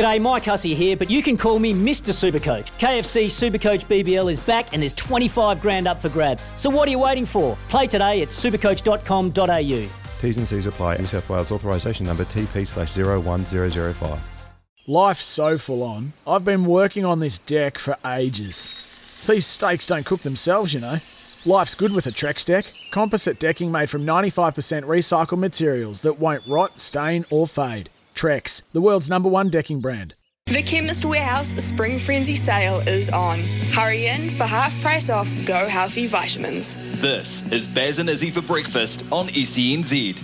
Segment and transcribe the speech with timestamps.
[0.00, 2.14] G'day, Mike Hussey here, but you can call me Mr.
[2.14, 2.70] Supercoach.
[2.78, 6.50] KFC Supercoach BBL is back and there's 25 grand up for grabs.
[6.56, 7.58] So what are you waiting for?
[7.68, 10.18] Play today at supercoach.com.au.
[10.18, 10.96] T's and C's apply.
[10.96, 14.18] New South Wales authorisation number TP slash 01005.
[14.86, 16.14] Life's so full on.
[16.26, 19.22] I've been working on this deck for ages.
[19.28, 21.00] These steaks don't cook themselves, you know.
[21.44, 22.72] Life's good with a Trex deck.
[22.90, 27.90] Composite decking made from 95% recycled materials that won't rot, stain, or fade.
[28.14, 30.14] Trex, the world's number one decking brand.
[30.46, 33.38] The Chemist Warehouse Spring Frenzy sale is on.
[33.72, 36.76] Hurry in for half price off Go Healthy vitamins.
[37.00, 40.20] This is Baz and Izzy for breakfast on E SENZ.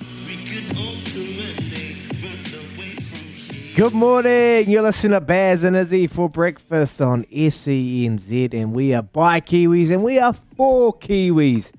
[3.76, 4.68] Good morning.
[4.68, 9.90] You're listening to Baz and Izzy for breakfast on SENZ, and we are by Kiwis
[9.92, 11.70] and we are for Kiwis.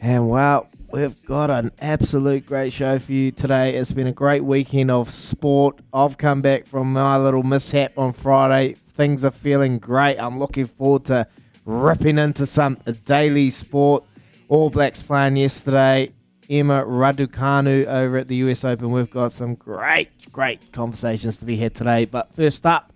[0.00, 3.74] And well, we've got an absolute great show for you today.
[3.74, 5.80] It's been a great weekend of sport.
[5.92, 8.76] I've come back from my little mishap on Friday.
[8.94, 10.18] Things are feeling great.
[10.18, 11.26] I'm looking forward to
[11.64, 14.04] ripping into some daily sport.
[14.48, 16.12] All Blacks playing yesterday.
[16.48, 18.92] Emma Raducanu over at the US Open.
[18.92, 22.04] We've got some great, great conversations to be had today.
[22.04, 22.92] But first up,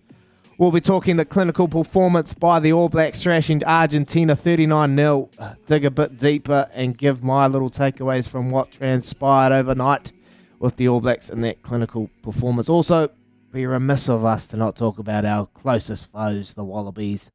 [0.61, 5.31] we'll be talking the clinical performance by the All Blacks thrashing Argentina 39 0.
[5.67, 10.13] Dig a bit deeper and give my little takeaways from what transpired overnight
[10.59, 12.69] with the All Blacks in that clinical performance.
[12.69, 13.09] Also,
[13.51, 17.31] be remiss of us to not talk about our closest foes, the Wallabies,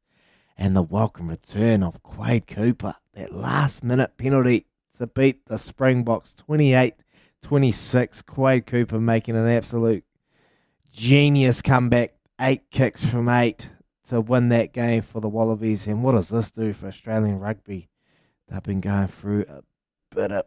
[0.56, 2.94] and the welcome return of Quade Cooper.
[3.14, 4.66] That last minute penalty
[4.98, 6.94] to beat the Springboks 28
[7.42, 8.22] 26.
[8.22, 10.04] Quade Cooper making an absolute
[10.92, 13.70] genius comeback, eight kicks from eight
[14.08, 15.86] to win that game for the Wallabies.
[15.86, 17.88] And what does this do for Australian rugby?
[18.48, 19.62] They've been going through a
[20.14, 20.44] bit of,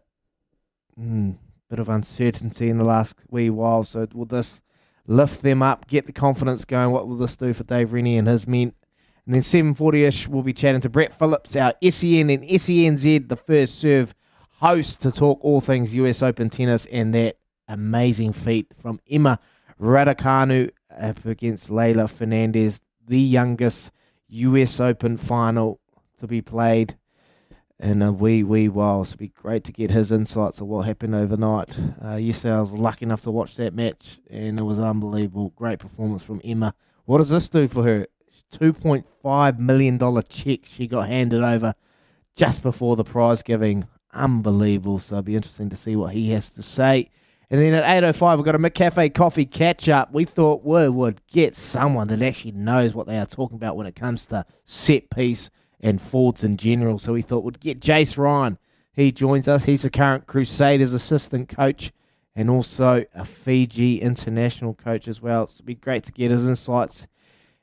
[0.99, 1.37] mm,
[1.69, 3.83] bit of uncertainty in the last wee while.
[3.83, 4.61] So will this
[5.05, 6.91] lift them up, get the confidence going?
[6.91, 8.73] What will this do for Dave Rennie and his men?
[9.25, 13.79] And then 7.40ish, we'll be chatting to Brett Phillips, our SEN and SENZ, the first
[13.79, 14.15] serve
[14.59, 19.39] host, to talk all things US Open tennis and that amazing feat from Emma
[19.79, 23.91] Raducanu up against Leylah Fernandez, the youngest
[24.29, 25.79] US Open final
[26.19, 26.97] to be played
[27.79, 29.05] in a wee, wee while.
[29.05, 31.77] So it'd be great to get his insights of what happened overnight.
[32.03, 35.53] Uh, yesterday I was lucky enough to watch that match and it was unbelievable.
[35.55, 36.73] Great performance from Emma.
[37.05, 38.07] What does this do for her?
[38.53, 41.75] $2.5 million check she got handed over
[42.35, 43.87] just before the prize giving.
[44.13, 44.99] Unbelievable.
[44.99, 47.09] So it'll be interesting to see what he has to say.
[47.51, 50.13] And then at 8.05, we've got a McCafe coffee catch up.
[50.13, 53.87] We thought we would get someone that actually knows what they are talking about when
[53.87, 55.49] it comes to set piece
[55.79, 56.99] and forwards in general.
[56.99, 58.57] So we thought we'd get Jason Ryan.
[58.93, 59.65] He joins us.
[59.65, 61.91] He's the current Crusaders assistant coach
[62.35, 65.47] and also a Fiji international coach as well.
[65.47, 67.07] So it'd be great to get his insights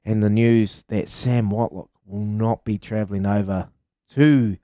[0.05, 3.71] and the news that Sam Whitelock will not be travelling over
[4.15, 4.57] to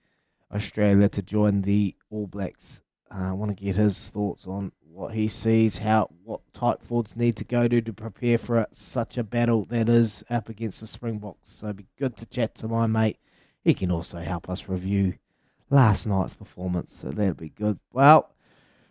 [0.53, 2.81] Australia to join the All Blacks.
[3.11, 7.17] Uh, I want to get his thoughts on what he sees, how what type forwards
[7.17, 10.81] need to go to to prepare for a, such a battle that is up against
[10.81, 11.53] the Springboks.
[11.53, 13.19] So it'd be good to chat to my mate.
[13.65, 15.15] He can also help us review
[15.71, 17.79] last night's performance, so that'd be good.
[17.93, 18.31] Well,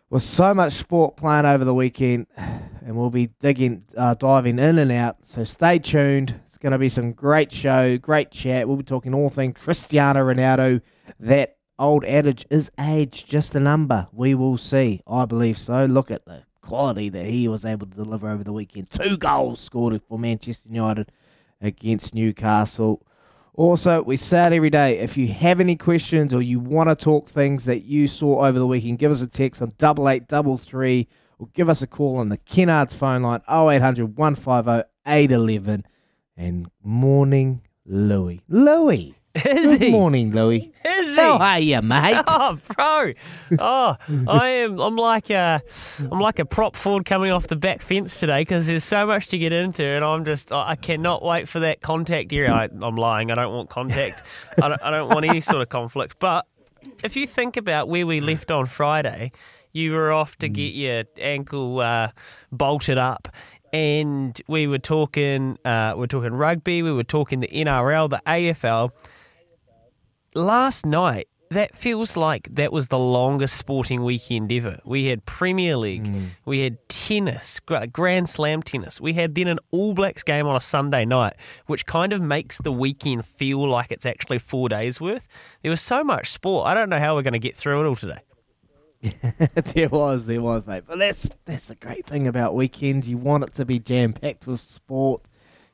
[0.09, 4.79] with so much sport playing over the weekend, and we'll be digging, uh, diving in
[4.79, 5.17] and out.
[5.23, 6.41] So stay tuned.
[6.47, 8.67] It's going to be some great show, great chat.
[8.67, 10.81] We'll be talking all things Cristiano Ronaldo.
[11.19, 14.07] That old adage is age just a number.
[14.13, 15.01] We will see.
[15.07, 15.85] I believe so.
[15.85, 18.89] Look at the quality that he was able to deliver over the weekend.
[18.91, 21.11] Two goals scored for Manchester United
[21.59, 23.01] against Newcastle.
[23.53, 24.99] Also, we say it every day.
[24.99, 28.57] If you have any questions or you want to talk things that you saw over
[28.57, 31.07] the weekend, give us a text on double eight double three
[31.37, 35.85] or give us a call on the Kennards phone line 0800 150 eight eleven,
[36.37, 38.41] and morning Louis.
[38.47, 39.15] Louis.
[39.33, 39.91] Is Good he?
[39.91, 40.73] morning, Louis.
[40.85, 41.21] Is he?
[41.21, 42.21] How are you, mate?
[42.27, 43.13] Oh, bro!
[43.59, 43.95] Oh,
[44.27, 44.79] I am.
[44.79, 45.61] I'm like a,
[46.11, 49.27] I'm like a prop forward coming off the back fence today because there's so much
[49.29, 52.51] to get into, and I'm just, I cannot wait for that contact area.
[52.51, 53.31] I, I'm lying.
[53.31, 54.25] I don't want contact.
[54.61, 56.17] I don't, I don't want any sort of conflict.
[56.19, 56.45] But
[57.03, 59.31] if you think about where we left on Friday,
[59.71, 62.09] you were off to get your ankle uh,
[62.51, 63.29] bolted up.
[63.73, 68.21] And we were talking, uh, we were talking rugby, we were talking the NRL, the
[68.27, 68.91] AFL
[70.33, 74.79] last night, that feels like that was the longest sporting weekend ever.
[74.85, 76.23] We had Premier League, hmm.
[76.45, 77.59] we had tennis,
[77.91, 79.01] Grand Slam tennis.
[79.01, 81.33] We had then an All Blacks game on a Sunday night,
[81.65, 85.27] which kind of makes the weekend feel like it's actually four days worth.
[85.61, 86.67] There was so much sport.
[86.67, 88.21] I don't know how we're going to get through it all today.
[89.73, 90.83] there was, there was, mate.
[90.87, 93.09] But that's that's the great thing about weekends.
[93.09, 95.23] You want it to be jam packed with sport.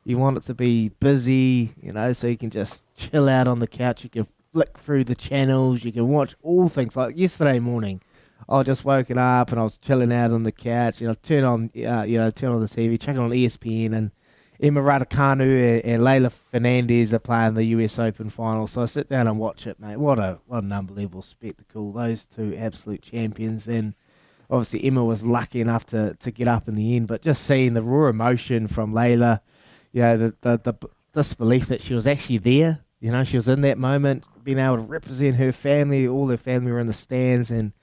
[0.06, 3.59] You want it to be busy, you know, so you can just chill out on
[3.59, 4.06] the couch.
[4.06, 5.84] You can flick through the channels.
[5.84, 6.96] You can watch all things.
[6.96, 8.02] Like yesterday morning,
[8.50, 11.02] I just woken up and I was chilling out on the couch.
[11.02, 14.12] You know, turn on, uh, you know, turn on the TV, check on ESPN, and
[14.60, 18.68] Emma Raducanu and, and Leylah Fernandez are playing the US Open final.
[18.68, 19.98] So I sit down and watch it, mate.
[19.98, 21.92] What a what an unbelievable spectacle!
[21.92, 23.94] Those two absolute champions, and
[24.50, 27.08] obviously Emma was lucky enough to, to get up in the end.
[27.08, 29.42] But just seeing the raw emotion from Leylah,
[29.92, 32.80] you know, the, the the disbelief that she was actually there.
[33.00, 36.08] You know, she was in that moment, being able to represent her family.
[36.08, 37.74] All her family were in the stands, and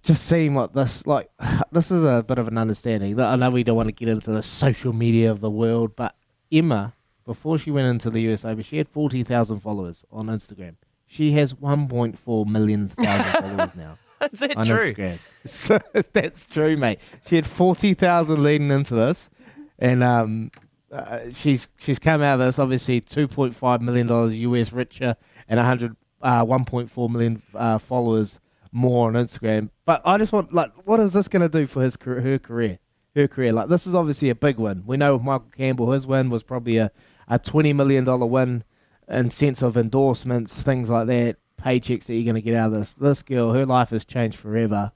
[0.00, 1.28] just seeing what this like.
[1.72, 3.18] This is a bit of an understanding.
[3.18, 6.14] I know we don't want to get into the social media of the world, but
[6.52, 6.94] Emma,
[7.26, 10.76] before she went into the US Open, she had forty thousand followers on Instagram.
[11.08, 13.98] She has one point four million thousand followers now
[14.32, 14.94] Is that true?
[14.94, 15.18] Instagram.
[15.46, 15.80] So
[16.12, 17.00] that's true, mate.
[17.26, 19.28] She had forty thousand leading into this,
[19.80, 20.52] and um,
[20.92, 25.16] uh, she's she's come out of this obviously two point five million dollars US richer
[25.48, 28.40] and a hundred uh, one point four million uh, followers
[28.72, 29.70] more on Instagram.
[29.84, 32.78] But I just want like, what is this going to do for his her career?
[33.16, 34.84] Her career, like this is obviously a big win.
[34.86, 36.92] We know with Michael Campbell, his win was probably a,
[37.26, 38.64] a twenty million dollar win
[39.08, 42.78] in sense of endorsements, things like that, paychecks that you're going to get out of
[42.78, 42.94] this.
[42.94, 44.92] This girl, her life has changed forever.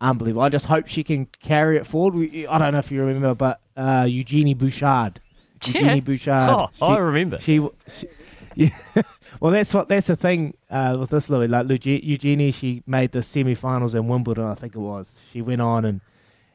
[0.00, 0.42] Unbelievable.
[0.42, 2.14] I just hope she can carry it forward.
[2.14, 5.20] We, I don't know if you remember, but uh, Eugenie Bouchard.
[5.64, 5.80] Yeah.
[5.80, 6.70] Eugenie Bouchard.
[6.80, 7.38] Oh, I remember.
[7.38, 7.64] She,
[7.96, 8.08] she
[8.56, 9.02] yeah.
[9.40, 11.48] Well, that's what that's the thing uh, with this Louis.
[11.48, 15.08] Like Luge- Eugenie, she made the semi-finals in Wimbledon, I think it was.
[15.32, 16.00] She went on and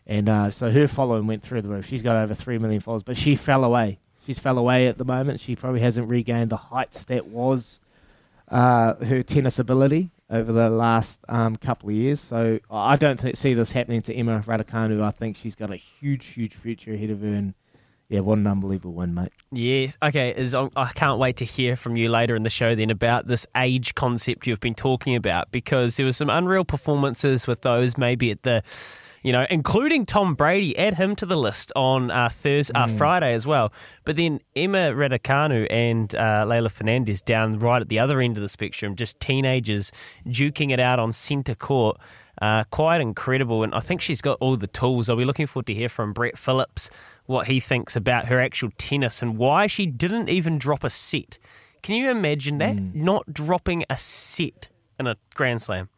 [0.05, 1.85] and uh, so her following went through the roof.
[1.85, 3.99] She's got over three million followers, but she fell away.
[4.25, 5.39] She's fell away at the moment.
[5.39, 7.79] She probably hasn't regained the heights that was
[8.49, 12.19] uh, her tennis ability over the last um, couple of years.
[12.19, 15.01] So I don't th- see this happening to Emma Raducanu.
[15.01, 17.27] I think she's got a huge, huge future ahead of her.
[17.27, 17.53] And
[18.09, 19.33] yeah, what an unbelievable win, mate.
[19.51, 19.97] Yes.
[20.01, 20.33] Okay.
[20.35, 23.45] Is I can't wait to hear from you later in the show then about this
[23.55, 28.31] age concept you've been talking about because there were some unreal performances with those maybe
[28.31, 28.63] at the,
[29.23, 30.77] you know, including Tom Brady.
[30.77, 33.73] Add him to the list on uh, Thursday, uh, Friday as well.
[34.05, 38.41] But then Emma Raducanu and uh, Leylah Fernandez down right at the other end of
[38.41, 39.91] the spectrum, just teenagers
[40.25, 41.97] duking it out on centre court.
[42.41, 45.09] Uh, quite incredible, and I think she's got all the tools.
[45.09, 46.89] I'll be looking forward to hear from Brett Phillips
[47.25, 51.39] what he thinks about her actual tennis and why she didn't even drop a set.
[51.81, 52.75] Can you imagine that?
[52.75, 54.69] Not dropping a set
[54.99, 55.89] in a Grand Slam.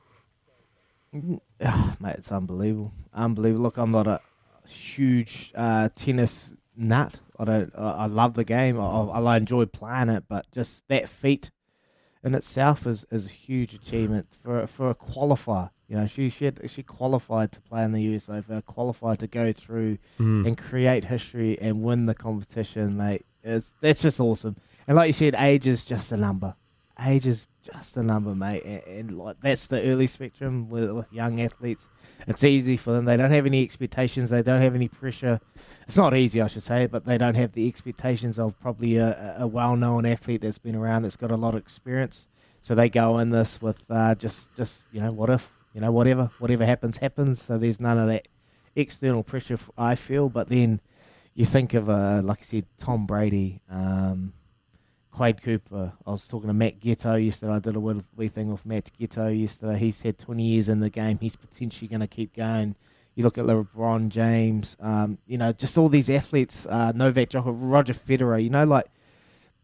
[1.62, 2.94] Ah, mate, it's unbelievable.
[3.14, 3.64] Unbelievable.
[3.64, 4.22] Look, I'm not a
[4.68, 7.20] huge uh, tennis nut.
[7.38, 7.74] I don't.
[7.78, 8.80] I, I love the game.
[8.80, 11.52] I, I, I enjoy playing it, but just that feat
[12.24, 15.72] in itself is, is a huge achievement for for a qualifier.
[15.90, 19.28] You know, she she, had, she qualified to play in the US Open, qualified to
[19.28, 19.98] go through
[20.46, 23.26] and create history and win the competition, mate.
[23.44, 24.56] It's that's just awesome.
[24.88, 26.54] And like you said, age is just a number.
[27.00, 28.64] Age is just a number, mate.
[28.66, 31.88] And, and like that's the early spectrum with, with young athletes.
[32.28, 33.06] It's easy for them.
[33.06, 34.30] They don't have any expectations.
[34.30, 35.40] They don't have any pressure.
[35.88, 39.38] It's not easy, I should say, but they don't have the expectations of probably a,
[39.40, 42.28] a well-known athlete that's been around, that's got a lot of experience.
[42.62, 45.92] So they go in this with uh, just, just you know, what if, you know,
[45.92, 47.42] whatever, whatever happens, happens.
[47.42, 48.28] So there's none of that
[48.76, 49.60] external pressure.
[49.78, 50.82] I feel, but then
[51.34, 54.34] you think of, uh, like I said, Tom Brady, um,
[55.12, 55.94] Quade Cooper.
[56.06, 57.54] I was talking to Matt Giteau yesterday.
[57.54, 59.78] I did a wee wee thing with Matt Giteau yesterday.
[59.78, 61.18] He's had 20 years in the game.
[61.20, 62.76] He's potentially going to keep going.
[63.16, 67.58] You look at LeBron James, um, you know, just all these athletes, uh, Novak Djokovic,
[67.60, 68.86] Roger Federer, you know, like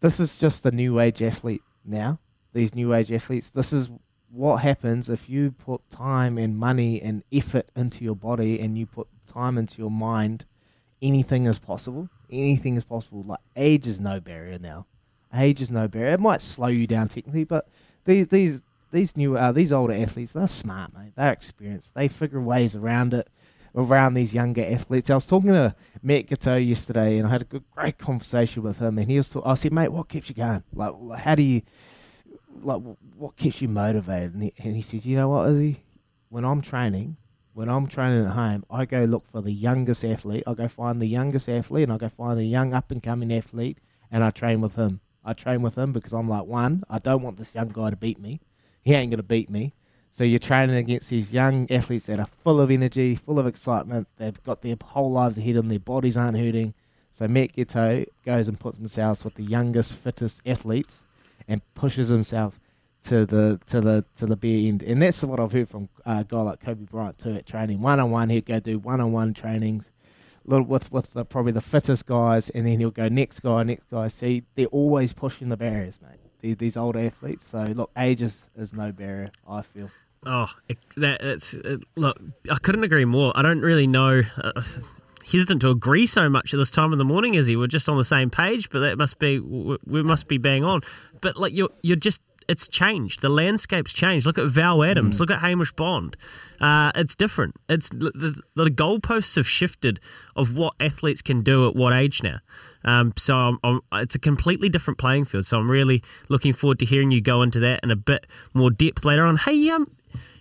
[0.01, 2.19] this is just the new age athlete now.
[2.53, 3.49] These new age athletes.
[3.49, 3.89] This is
[4.35, 8.85] what happens if you put time and money and effort into your body and you
[8.85, 10.45] put time into your mind.
[11.01, 12.09] Anything is possible.
[12.31, 13.23] Anything is possible.
[13.23, 14.85] Like age is no barrier now.
[15.33, 16.13] Age is no barrier.
[16.13, 17.67] It might slow you down technically, but
[18.05, 18.61] these these
[18.91, 21.13] these new uh, these older athletes, they're smart, mate.
[21.15, 21.93] They're experienced.
[21.93, 23.29] They figure ways around it,
[23.75, 25.09] around these younger athletes.
[25.09, 28.79] I was talking to Matt Giteau yesterday, and I had a good, great conversation with
[28.79, 28.97] him.
[28.97, 30.63] And he was, I said, mate, what keeps you going?
[30.73, 31.61] Like, how do you,
[32.61, 32.81] like,
[33.15, 34.33] what keeps you motivated?
[34.33, 35.81] And he, and he says, you know what, Izzy?
[36.29, 37.17] When I'm training,
[37.53, 40.43] when I'm training at home, I go look for the youngest athlete.
[40.45, 43.33] I go find the youngest athlete, and I go find the young up and coming
[43.33, 43.77] athlete,
[44.11, 44.99] and I train with him.
[45.23, 47.95] I train with him because I'm like, one, I don't want this young guy to
[47.95, 48.41] beat me
[48.85, 49.73] he ain't going to beat me.
[50.11, 54.07] So you're training against these young athletes that are full of energy, full of excitement.
[54.15, 55.69] They've got their whole lives ahead of them.
[55.69, 56.73] Their bodies aren't hurting.
[57.11, 61.03] So Matt Giteau goes and puts himself with the youngest, fittest athletes
[61.47, 62.59] and pushes himself
[63.07, 64.83] to the to the to the bare end.
[64.83, 67.81] And that's what I've heard from a guy like Kobe Bryant too at training.
[67.81, 69.91] One on one, he'd go do one on one trainings,
[70.45, 73.89] little with with the, probably the fittest guys, and then he'll go next guy, next
[73.91, 74.07] guy.
[74.07, 77.45] See, they're always pushing the barriers, mate these, these old athletes.
[77.47, 79.29] So look, age is, is no barrier.
[79.47, 79.89] I feel.
[80.25, 82.19] Oh, it, that it's it, look.
[82.49, 83.31] I couldn't agree more.
[83.35, 84.21] I don't really know.
[84.37, 84.61] Uh,
[85.31, 87.55] hesitant to agree so much at this time of the morning, is he?
[87.55, 90.81] We're just on the same page, but that must be we must be bang on.
[91.21, 93.21] But like you're you're just it's changed.
[93.21, 94.25] The landscape's changed.
[94.25, 95.17] Look at Val Adams.
[95.17, 95.19] Mm.
[95.19, 96.15] Look at Hamish Bond.
[96.61, 97.55] Uh, it's different.
[97.69, 98.11] It's the,
[98.55, 99.99] the, the goalposts have shifted
[100.35, 102.37] of what athletes can do at what age now.
[102.83, 105.45] Um, so I'm, I'm, it's a completely different playing field.
[105.45, 108.69] So I'm really looking forward to hearing you go into that in a bit more
[108.69, 109.37] depth later on.
[109.37, 109.89] Hey, um,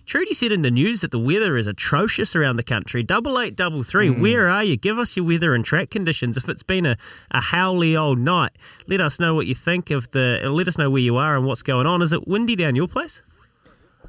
[0.05, 3.03] Trudy said in the news that the weather is atrocious around the country.
[3.03, 4.09] Double eight, double three.
[4.09, 4.21] Mm.
[4.21, 4.77] Where are you?
[4.77, 6.37] Give us your weather and track conditions.
[6.37, 6.97] If it's been a,
[7.31, 8.51] a howly old night,
[8.87, 10.41] let us know what you think of the.
[10.43, 12.01] Let us know where you are and what's going on.
[12.01, 13.23] Is it windy down your place?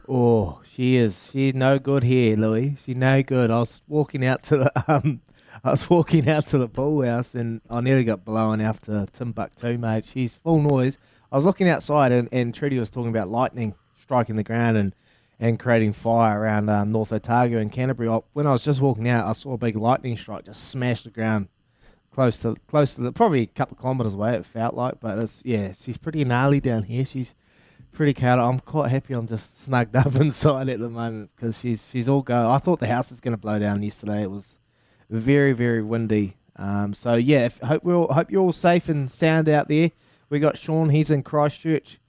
[0.09, 1.29] Oh, she is.
[1.33, 2.77] She's no good here, Louis.
[2.85, 3.51] She's no good.
[3.51, 5.21] I was walking out to the um,
[5.65, 9.07] I was walking out to the pool house and I nearly got blown out to
[9.13, 10.05] Timbuktu, mate.
[10.05, 10.99] She's full noise.
[11.33, 13.75] I was looking outside and, and Trudy was talking about lightning
[14.07, 14.95] striking the ground and,
[15.39, 18.09] and creating fire around um, North Otago and Canterbury.
[18.09, 21.03] I, when I was just walking out, I saw a big lightning strike just smash
[21.03, 21.49] the ground
[22.17, 24.35] close to close to the probably a couple of kilometres away.
[24.35, 27.05] It felt like, but it's yeah, she's pretty gnarly down here.
[27.05, 27.35] She's
[27.93, 28.43] pretty chaotic.
[28.43, 29.13] I'm quite happy.
[29.13, 32.51] I'm just snugged up inside at the moment because she's she's all go.
[32.51, 34.23] I thought the house was going to blow down yesterday.
[34.23, 34.57] It was
[35.11, 36.39] very very windy.
[36.57, 39.91] Um, so yeah, if, hope we all hope you're all safe and sound out there.
[40.31, 40.89] We got Sean.
[40.89, 42.01] He's in Christchurch,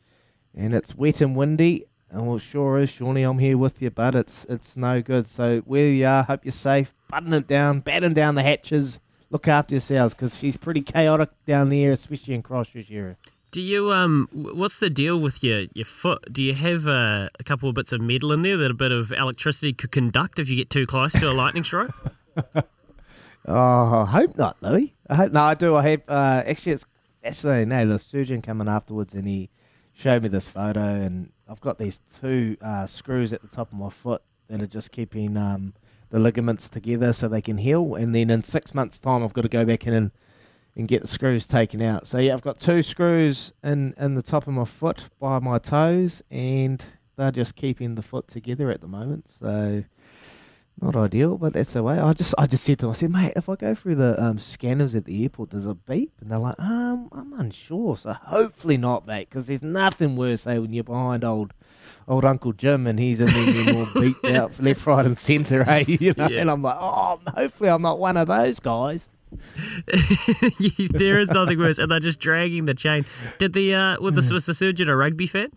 [0.55, 1.83] and it's wet and windy.
[2.09, 3.23] And well, sure is, Shawnee.
[3.23, 5.27] I'm here with you, but it's it's no good.
[5.27, 6.93] So where you are, hope you're safe.
[7.09, 8.99] Button it down, batten down the hatches.
[9.29, 13.17] Look after yourselves because she's pretty chaotic down there, especially in Christchurch area.
[13.51, 14.29] Do you um?
[14.31, 16.31] What's the deal with your your foot?
[16.31, 18.91] Do you have uh, a couple of bits of metal in there that a bit
[18.91, 21.91] of electricity could conduct if you get too close to a lightning strike?
[23.47, 24.93] Oh, I hope not, Louis.
[25.09, 25.39] I hope no.
[25.41, 25.75] I do.
[25.77, 26.73] I have uh, actually.
[26.73, 26.85] It's
[27.23, 27.69] fascinating.
[27.69, 29.49] No, the surgeon coming afterwards, and he
[29.97, 33.77] showed me this photo, and I've got these two uh, screws at the top of
[33.77, 35.73] my foot that are just keeping um,
[36.09, 37.95] the ligaments together so they can heal.
[37.95, 40.11] And then in six months' time, I've got to go back in and
[40.75, 42.05] and get the screws taken out.
[42.05, 45.57] So yeah, I've got two screws in in the top of my foot by my
[45.57, 46.85] toes, and
[47.15, 49.25] they're just keeping the foot together at the moment.
[49.39, 49.83] So
[50.81, 51.97] not ideal, but that's the way.
[51.97, 54.21] I just I just said to him, I said, mate, if I go through the
[54.23, 56.11] um, scanners at the airport, there's a beep?
[56.21, 57.97] And they're like, um, I'm unsure.
[57.97, 61.53] So hopefully not, mate, because there's nothing worse, say, when you're behind old
[62.07, 65.67] old Uncle Jim and he's in there getting all beat out left, right, and centre,
[65.67, 65.83] eh?
[65.87, 66.41] You know, yeah.
[66.41, 69.07] and I'm like, oh, hopefully I'm not one of those guys.
[69.87, 73.05] there is nothing worse, and they're just dragging the chain.
[73.39, 75.49] Did the uh, was the, was the surgeon a rugby fan?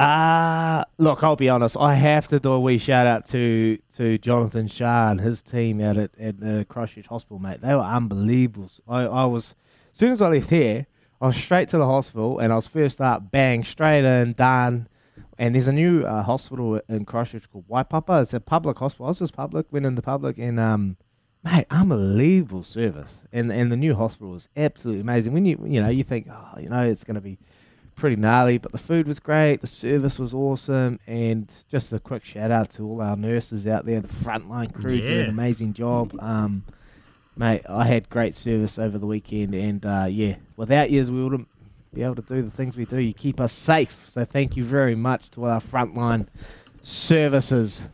[0.00, 1.76] Uh, look, I'll be honest.
[1.76, 5.78] I have to do a wee shout out to, to Jonathan Shah and his team
[5.82, 7.60] out at, at the Christchurch Hospital, mate.
[7.60, 8.70] They were unbelievable.
[8.88, 9.54] I, I was,
[9.92, 10.86] as soon as I left here,
[11.20, 14.88] I was straight to the hospital and I was first up, bang, straight in, done.
[15.36, 18.22] And there's a new uh, hospital in Christchurch called Waipapa.
[18.22, 19.04] It's a public hospital.
[19.04, 20.96] I was just public, went in the public, and um,
[21.44, 23.20] mate, unbelievable service.
[23.32, 25.32] And and the new hospital was absolutely amazing.
[25.32, 27.38] When you you know you think, oh, you know, it's going to be
[28.00, 32.24] pretty gnarly, but the food was great, the service was awesome, and just a quick
[32.24, 35.06] shout out to all our nurses out there, the frontline crew yeah.
[35.06, 36.16] doing an amazing job.
[36.18, 36.64] Um,
[37.36, 41.48] mate, I had great service over the weekend, and uh, yeah, without you, we wouldn't
[41.92, 42.98] be able to do the things we do.
[42.98, 46.26] You keep us safe, so thank you very much to our frontline
[46.82, 47.86] services.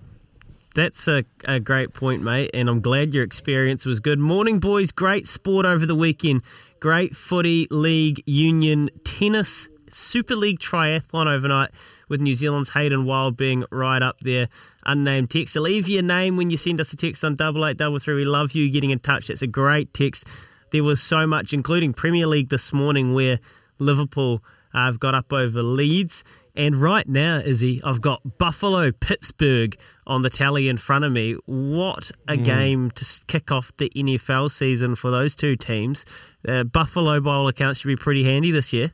[0.77, 4.21] That's a, a great point, mate, and I'm glad your experience was good.
[4.21, 4.93] Morning, boys.
[4.93, 6.43] Great sport over the weekend.
[6.79, 11.71] Great footy, league, union, tennis, Super League triathlon overnight
[12.09, 14.49] with New Zealand's Hayden Wilde being right up there.
[14.85, 15.55] Unnamed text.
[15.55, 18.15] So leave your name when you send us a text on double eight double three.
[18.15, 19.29] We love you getting in touch.
[19.29, 20.25] That's a great text.
[20.73, 23.38] There was so much, including Premier League this morning, where
[23.79, 24.43] Liverpool
[24.75, 26.25] uh, have got up over Leeds.
[26.59, 29.76] And right now, Izzy, I've got Buffalo Pittsburgh
[30.07, 31.35] on the tally in front of me.
[31.45, 32.45] What a Mm.
[32.45, 36.07] game to kick off the NFL season for those two teams.
[36.49, 38.93] Uh, Buffalo, by all accounts, should be pretty handy this year.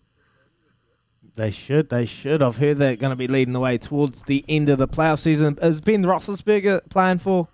[1.35, 1.89] They should.
[1.89, 2.43] They should.
[2.43, 5.21] I've heard they're going to be leading the way towards the end of the playoff
[5.21, 5.59] season.
[5.63, 7.49] Is Ben Roethlisberger playing for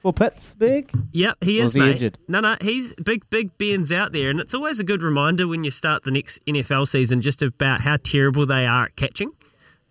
[0.00, 0.90] for Pittsburgh?
[1.12, 1.90] Yep, he Or is, he mate.
[1.92, 2.18] injured?
[2.26, 5.62] No, no, he's big, big Ben's out there, and it's always a good reminder when
[5.64, 9.30] you start the next NFL season just about how terrible they are at catching.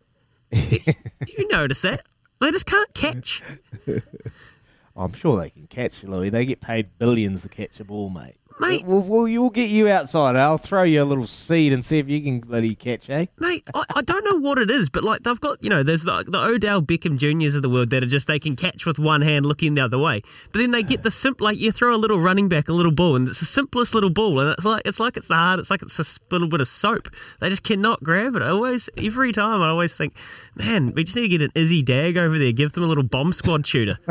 [0.51, 2.01] you notice that
[2.41, 3.43] they just can't catch.
[4.98, 6.31] I'm sure they can catch Louis.
[6.31, 8.36] They get paid billions to catch a ball, mate.
[8.60, 8.86] Mate.
[8.86, 10.36] we'll, we'll, we'll get you outside.
[10.36, 13.28] I'll throw you a little seed and see if you can let bloody catch, eh?
[13.38, 16.04] Mate, I, I don't know what it is, but like they've got, you know, there's
[16.04, 19.00] the, the Odell Beckham Juniors of the world that are just they can catch with
[19.00, 20.22] one hand looking the other way.
[20.51, 22.92] But then they get the simple, like you throw a little running back a little
[22.92, 25.60] ball, and it's the simplest little ball, and it's like it's like it's the hard,
[25.60, 27.08] it's like it's a little bit of soap.
[27.39, 28.42] They just cannot grab it.
[28.42, 30.16] I always, every time, I always think,
[30.56, 33.04] man, we just need to get an Izzy Dagg over there, give them a little
[33.04, 33.98] bomb squad shooter.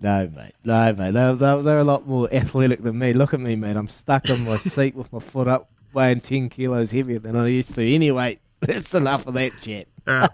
[0.00, 0.54] No, mate.
[0.64, 1.12] No, mate.
[1.12, 3.12] They're, they're, they're a lot more athletic than me.
[3.12, 3.76] Look at me, mate.
[3.76, 7.48] I'm stuck on my seat with my foot up, weighing 10 kilos heavier than I
[7.48, 7.94] used to.
[7.94, 9.86] Anyway, that's enough of that chat.
[10.06, 10.30] All right.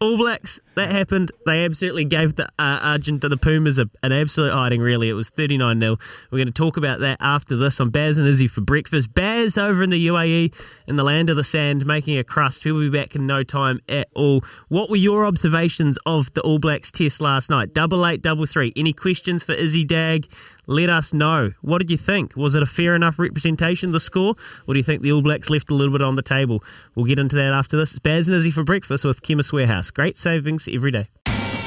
[0.00, 1.32] All Blacks, that happened.
[1.46, 5.08] They absolutely gave the uh, Argent the Pumas a, an absolute hiding, really.
[5.08, 5.96] It was 39 0.
[6.30, 9.14] We're going to talk about that after this on Baz and Izzy for breakfast.
[9.14, 10.54] Baz over in the UAE,
[10.86, 12.62] in the land of the sand, making a crust.
[12.62, 14.42] He'll be back in no time at all.
[14.68, 17.74] What were your observations of the All Blacks test last night?
[17.74, 18.72] Double eight, double three.
[18.76, 20.26] Any questions for Izzy Dagg?
[20.66, 21.52] Let us know.
[21.62, 22.36] What did you think?
[22.36, 24.34] Was it a fair enough representation, of the score?
[24.66, 26.62] Or do you think the All Blacks left a little bit on the table?
[26.94, 27.92] We'll get into that after this.
[27.92, 29.90] It's Baz and Izzy for breakfast with Chemist Warehouse.
[29.90, 31.08] Great savings every day.